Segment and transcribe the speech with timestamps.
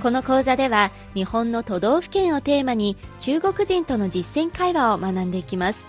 [0.00, 5.86] この講座では日本の都道府県をテーマに中国人との実践会話を学んでいきます。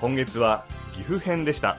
[0.00, 1.76] 今月は岐阜編でした。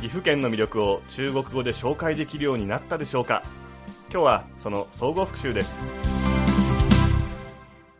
[0.00, 3.44] 岐阜県の魅力を中国語で紹介できるようになったでしょうか。
[4.10, 5.78] 今日はその総合復習です。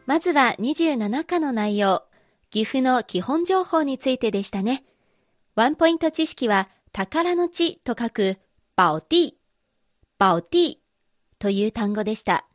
[0.06, 2.02] まずは27課の内容。
[2.50, 4.82] 岐阜の基本情報についてでしたね。
[5.54, 8.38] ワンポイント知識は宝の地と書く
[8.74, 9.38] 宝地
[10.18, 10.82] 宝地
[11.38, 12.49] という単語でした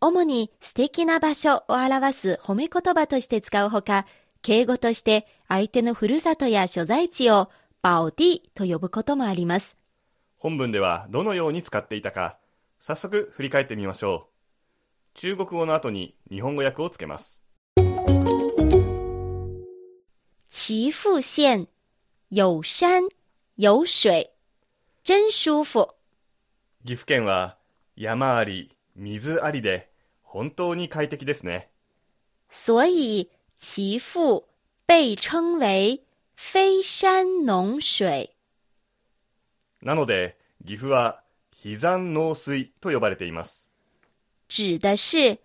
[0.00, 4.06] 主に素敵な場所を表す褒め言葉として使うほか、
[4.42, 7.50] 敬語として相手のふるさとや所在地を
[7.82, 9.76] バオディと呼ぶこともあります。
[10.36, 12.36] 本文ではどのように使っていたか
[12.78, 14.28] 早速振り返ってみましょ
[15.14, 15.18] う。
[15.18, 17.42] 中国語の後に日本語訳をつけます。
[20.50, 21.68] 岐阜县
[22.30, 23.08] 有山
[23.56, 24.30] 有水
[25.04, 25.88] 真舒服。
[26.84, 27.56] 岐阜県は
[27.96, 29.90] 山あり水ありで
[30.22, 31.70] 本当に快適ですね。
[32.50, 34.44] 所以岐阜
[34.86, 36.00] 被称为
[36.34, 38.30] 非山農水。
[39.82, 41.22] なので、岐阜は
[41.52, 43.70] 非山農水と呼ばれています。
[44.48, 45.38] 指的是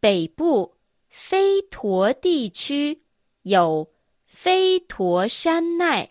[0.00, 0.72] 北部
[1.08, 3.00] 飛驒地区
[3.44, 3.88] 有
[4.26, 6.10] 飛驒山脈。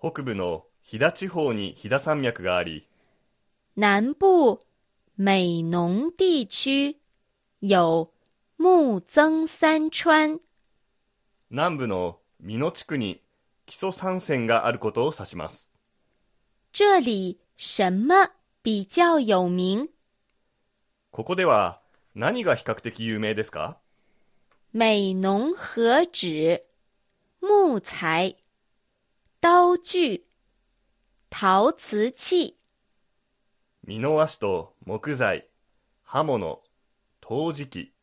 [0.00, 2.88] 北部の飛騨地方に飛騨山脈があり、
[3.76, 4.60] 南部
[5.20, 6.96] 美濃地区
[7.58, 8.12] 有
[8.56, 10.38] 木曾山川。
[11.50, 13.20] 南部の美濃地区に
[13.66, 15.72] 基礎山線があることを指します。
[16.72, 18.30] 这里什么
[18.62, 19.88] 比较有名？
[21.10, 21.80] ここでは
[22.14, 23.78] 何が比較的有名ですか？
[24.72, 26.60] 美濃和紙、
[27.40, 28.36] 木材、
[29.40, 30.24] 刀具、
[31.28, 32.57] 陶瓷器。
[33.88, 35.48] 美濃和紙と木材、
[36.04, 36.62] 刃物、
[37.22, 37.94] 陶磁器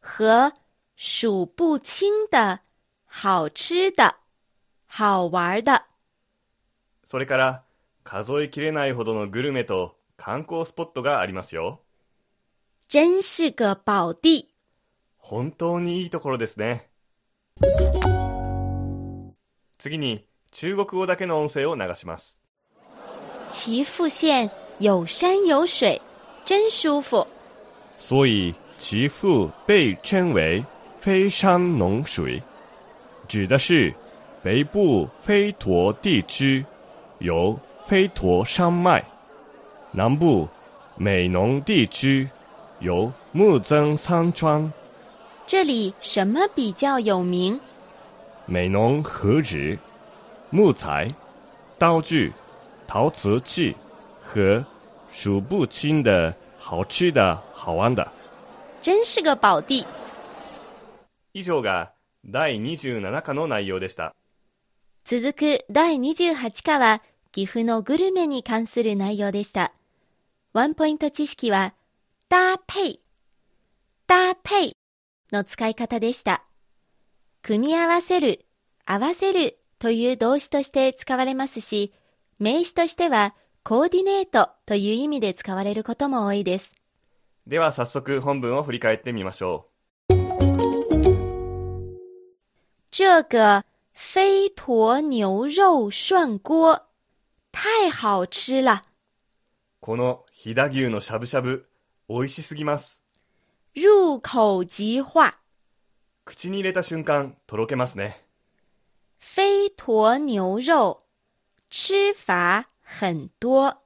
[0.00, 0.52] 和
[0.96, 2.62] 数不清的
[3.06, 4.16] 好吃的、
[4.88, 5.84] 好玩的。
[7.04, 7.64] それから
[8.02, 11.80] 数えきれないほどのグルメと観光スポットがありますよ。
[12.88, 14.52] 真是个宝地。
[15.16, 16.90] 本当にいいところですね。
[19.78, 22.42] 次に中国語だけの音声を流します。
[23.48, 26.00] 岐阜县有山有水，
[26.44, 27.26] 真舒服。
[27.96, 30.64] 所以其父被称为
[31.00, 32.40] 飞山农水，
[33.26, 33.92] 指的是
[34.42, 36.64] 北部飞陀地区
[37.18, 39.04] 有飞陀山脉，
[39.90, 40.48] 南部
[40.96, 42.28] 美浓地区
[42.78, 44.72] 有木曾山川。
[45.44, 47.58] 这里什么比较有名？
[48.46, 49.76] 美浓何止、
[50.50, 51.12] 木材、
[51.76, 52.32] 刀具、
[52.86, 53.74] 陶瓷器。
[54.28, 54.62] 和
[55.08, 58.06] 数不清的好吃的好玩的。
[58.82, 59.86] 真是个宝地。
[61.32, 64.14] 以上が第27課の内容でした。
[65.06, 67.02] 続く第28課は
[67.32, 69.72] 岐阜のグルメに関する内容でした。
[70.52, 71.74] ワンポイント知識は、
[72.28, 73.00] 搭配、
[74.06, 74.76] 搭配
[75.32, 76.44] の使い方でした。
[77.42, 78.44] 組み合わせる、
[78.84, 81.94] 合わせるという動詞として使われますし、
[82.38, 83.34] 名詞としては
[83.68, 86.72] コーディネートという意味で使われることも多いです。
[87.46, 89.68] では早速本文を振り返ってみましょ
[90.08, 90.14] う。
[92.90, 96.80] 这个飞驼牛肉涮锅
[97.52, 98.84] 太好吃了。
[99.80, 101.68] この飛騨牛のしゃぶしゃぶ、
[102.08, 103.04] 美味しすぎます。
[103.74, 105.38] 入口即化。
[106.24, 108.24] 口に入れた瞬間、とろけますね。
[109.18, 111.02] 飛驼牛肉、
[111.68, 113.82] 吃法很多。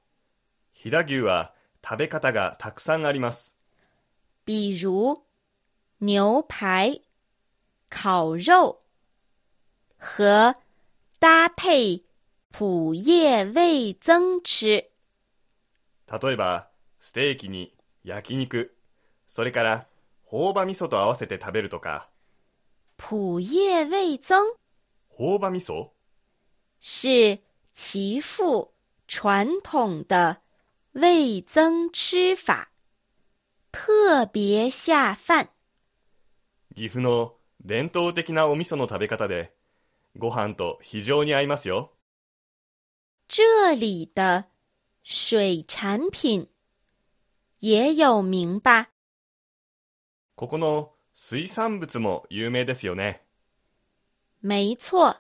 [0.72, 1.52] 飛騨牛は
[1.84, 3.58] 食べ方がたくさんあります。
[4.46, 5.24] 比如
[6.00, 7.02] 牛排、
[7.90, 8.78] 烤肉
[9.98, 10.56] 和
[11.20, 12.04] 搭配
[12.52, 14.88] 普叶味增吃。
[16.06, 16.68] 例えば、
[17.00, 18.76] ステーキに焼肉、
[19.26, 19.88] それから
[20.24, 22.08] 朴葉味噌と合わせて食べるとか。
[22.96, 24.56] 普叶味增
[25.08, 25.90] 朴葉味噌？
[26.80, 27.40] 是
[27.74, 28.71] 其父
[29.14, 30.40] 传统的
[30.92, 32.70] 味增吃法，
[33.70, 35.50] 特别下饭。
[36.74, 39.54] 岐阜の伝統的なお味噌の食べ方で、
[40.16, 41.92] ご飯と非常に合いますよ。
[43.28, 44.46] 这里的
[45.02, 46.48] 水产品
[47.58, 48.92] 也有名吧？
[50.36, 53.26] ここの水産物も有名ですよね。
[54.40, 55.16] 没错，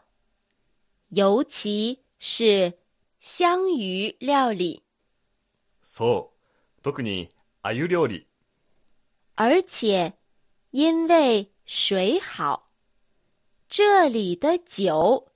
[1.10, 2.78] 尤其是
[3.24, 4.82] 香鱼料理，
[5.80, 6.32] そ
[6.80, 6.82] う。
[6.82, 7.30] 特に、
[7.62, 8.26] 鮎料理。
[9.36, 10.14] 而且
[10.72, 12.64] 因为水好，
[13.68, 15.28] 这里的酒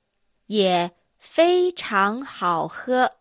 [0.48, 3.12] 也非常好喝。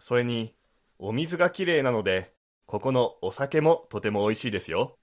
[0.00, 0.56] それに、
[0.98, 2.34] お水がきれいなので、
[2.66, 4.98] ここのお酒もとても美味しいですよ。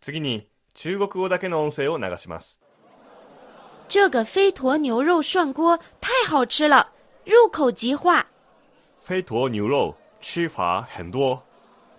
[0.00, 2.62] 次に、中国語だけの音声を流します。
[3.90, 6.92] 这个飞驼牛肉涮锅太好吃了，
[7.24, 8.24] 入口即化。
[9.00, 11.42] 飞驼牛肉吃法很多，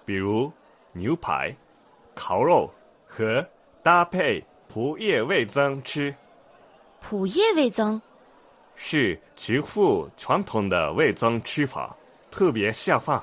[0.06, 0.50] 比如
[0.94, 1.54] 牛排、
[2.16, 2.74] 烤肉
[3.06, 3.46] 和
[3.84, 6.16] 搭配蒲叶味增吃，
[7.02, 8.02] 蒲叶味增，
[8.78, 11.94] 是极富传统的味增吃法，
[12.32, 13.22] 特别下饭。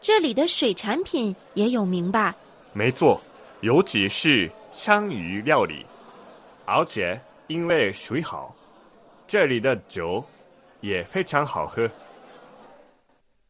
[0.00, 2.34] 这里的水产品也有名吧？
[2.72, 3.20] 没错，
[3.60, 5.86] 尤其是香鱼料理，
[6.64, 8.54] 而且因为水好，
[9.26, 10.22] 这里的酒
[10.82, 11.90] 也非常好喝。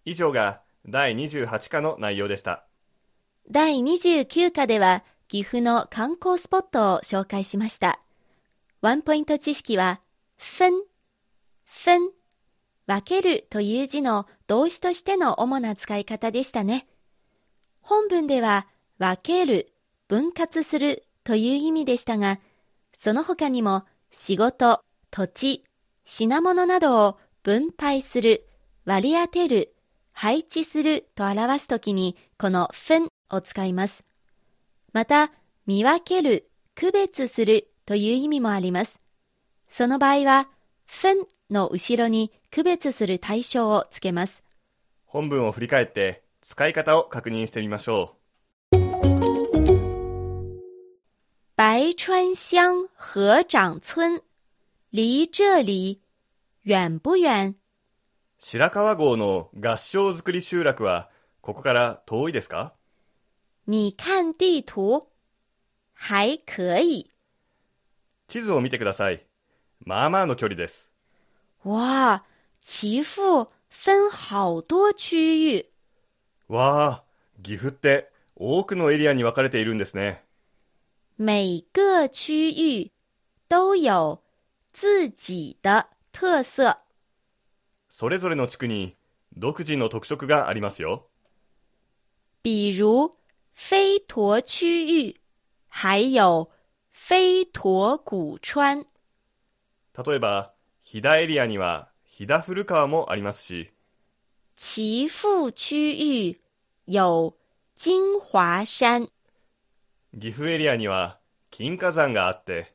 [0.05, 2.65] 以上が第28課の内容でした。
[3.51, 8.01] 第29課では岐阜の観光スポットを紹介しました。
[8.81, 10.01] ワンポイント知識は、
[10.37, 10.73] 分、
[11.65, 12.13] 分、
[12.87, 16.87] 分けるという字の動詞としての主な使い方でしたね。
[17.81, 18.69] 本文では、
[18.99, 19.73] 分ける、
[20.07, 22.39] 分割するという意味でしたが、
[22.99, 25.65] その他にも仕事、土地、
[26.05, 28.45] 品物などを分配する、
[28.85, 29.73] 割り当てる、
[30.13, 34.05] 配置すると表すときに、この分を使います。
[34.93, 35.31] また、
[35.65, 39.01] 見分ける、区別するという意味もあります。
[39.71, 40.49] その場合は、
[40.89, 44.43] 分の後ろに区別する対象をつけます。
[45.07, 48.18] 本文を振り返って使い方を確認してみましょう
[51.61, 54.23] 白川乡河长村
[54.93, 56.01] 离这里
[56.63, 57.57] 远不远。
[58.39, 59.17] 白川郷。
[59.17, 61.11] の合掌造り集落は
[61.41, 62.75] ここから遠いですか
[63.67, 65.09] 你看地图
[65.93, 67.11] 还可以。
[68.29, 69.27] 地図を見てください。
[69.81, 70.93] まあまあの距離です。
[71.65, 72.23] 哇，
[72.63, 75.67] 岐阜分好多区域。
[76.47, 77.05] わあ、
[77.43, 80.23] 岐阜って多くのエリアに分かれているんですね。
[81.21, 82.93] 每个区域
[83.49, 84.23] 都有
[84.73, 86.79] 自己的特色。
[87.91, 88.95] それぞれの地区に
[89.37, 91.09] 独自の特色がありますよ。
[92.45, 93.17] 比如
[93.53, 95.21] 飞驼区域，
[95.67, 96.49] 还有
[96.93, 98.87] 飞驼古川。
[100.07, 103.73] 例えば、飛騨エリアには飛騨古川もありますし、
[104.55, 106.41] 岐阜区域
[106.87, 107.35] 有
[107.75, 109.09] 金华山，
[110.21, 112.75] 岐阜エリアには金華山があって、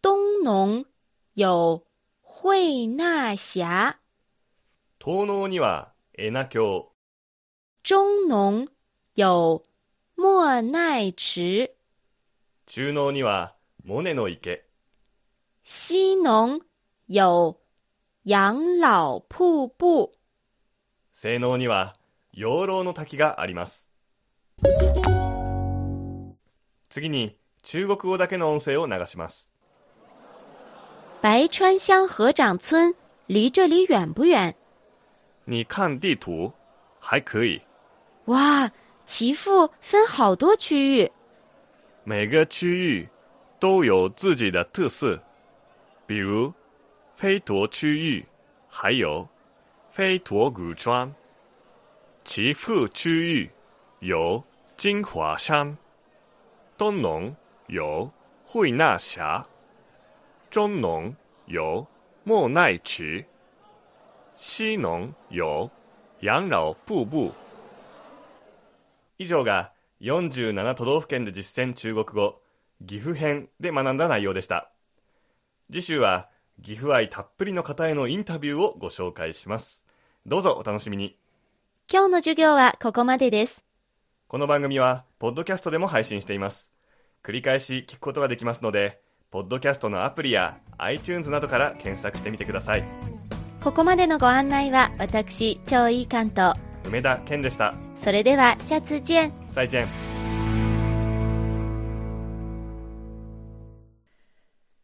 [0.00, 0.86] 东农
[1.34, 1.84] 有
[2.22, 3.96] 惠纳峡，
[4.98, 6.92] 東農には恵那峡、
[7.82, 8.68] 中农
[9.16, 9.62] 有
[10.16, 11.74] 莫奈池，
[12.64, 14.64] 中農にはモネの池、
[15.62, 16.60] 西农
[17.06, 17.58] 有
[18.24, 20.10] 养老瀑布。
[21.12, 21.96] 西農には
[22.32, 23.90] 養老の滝があります。
[26.90, 29.52] 次に中国語だけの音声を流します。
[31.22, 32.94] 白川乡河长村
[33.28, 34.54] 离这里远不远？
[35.44, 36.52] 你看地图，
[36.98, 37.62] 还可以。
[38.24, 38.70] 哇，
[39.06, 41.12] 岐阜分好多区域，
[42.02, 43.08] 每个区域
[43.60, 45.22] 都有自己的特色，
[46.06, 46.52] 比如
[47.14, 48.26] 飞驼区域，
[48.68, 49.28] 还有
[49.90, 51.14] 飞驼古川。
[52.24, 53.50] 岐阜区域
[54.00, 54.42] 有
[54.76, 55.76] 金华山，
[56.80, 58.10] 东农有
[58.46, 59.44] 惠纳峡，
[60.50, 61.86] 中农有
[62.24, 63.26] 莫奈池，
[64.34, 65.70] 西农有
[66.20, 67.34] 养老瀑布。
[69.18, 72.40] 以上が47都道府県で実践中国語
[72.86, 74.72] 岐阜編で学んだ内容でした
[75.70, 76.30] 次週は
[76.62, 79.84] 岐阜愛たっぷりの方へのインタビューをご紹介します
[80.24, 81.18] どうぞお楽しみに
[81.92, 83.62] 今日の授業はここまでです。
[84.30, 86.70] この番組は、ポッドキャストでも配信しています。
[87.24, 89.00] 繰り返し聞くことができますので、
[89.32, 92.84] ポッドキャストのアプリや iTunes などから検索してみてください。
[93.60, 96.56] ここまでのご案内は、私、超いい関東。
[96.86, 97.74] 梅田健でした。
[98.04, 99.32] それでは、シャツジェン。
[99.50, 99.88] 再ジェン。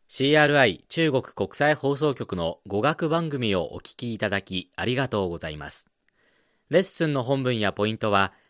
[0.09, 5.89] CRI 中国国際放送局の語学番組をお聞きいただきありがとうございます。
[6.69, 8.33] レッスンの本文やポイントは